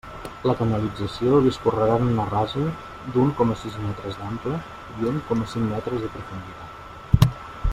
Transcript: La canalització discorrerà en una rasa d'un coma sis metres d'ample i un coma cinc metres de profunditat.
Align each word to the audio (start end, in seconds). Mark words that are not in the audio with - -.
La 0.51 0.53
canalització 0.59 1.41
discorrerà 1.47 1.97
en 2.03 2.07
una 2.13 2.25
rasa 2.29 2.63
d'un 3.17 3.29
coma 3.41 3.59
sis 3.65 3.75
metres 3.83 4.17
d'ample 4.23 4.55
i 5.03 5.07
un 5.13 5.21
coma 5.29 5.51
cinc 5.53 5.69
metres 5.75 6.03
de 6.07 6.11
profunditat. 6.17 7.31